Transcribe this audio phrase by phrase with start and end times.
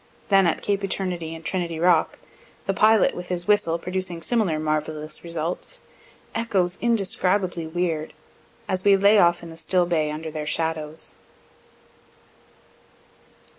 [0.29, 2.17] Then at cape Eternity and Trinity rock,
[2.65, 5.81] the pilot with his whistle producing similar marvellous results,
[6.33, 8.13] echoes indescribably weird,
[8.67, 11.13] as we lay off in the still bay under their shadows.